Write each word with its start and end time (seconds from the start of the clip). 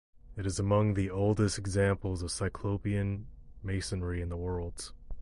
It 0.35 0.47
is 0.47 0.57
among 0.57 0.95
the 0.95 1.11
oldest 1.11 1.59
examples 1.59 2.23
of 2.23 2.31
cyclopean 2.31 3.27
masonry 3.61 4.19
in 4.19 4.29
the 4.29 4.35
world. 4.35 4.93